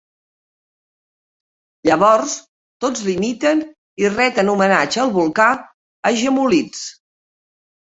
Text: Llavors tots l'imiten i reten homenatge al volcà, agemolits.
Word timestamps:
Llavors 1.89 2.33
tots 2.87 3.05
l'imiten 3.11 3.63
i 4.07 4.13
reten 4.17 4.53
homenatge 4.57 5.07
al 5.07 5.17
volcà, 5.23 5.51
agemolits. 6.15 6.87